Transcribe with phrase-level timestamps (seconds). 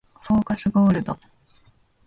[0.21, 1.15] フォーカスゴールド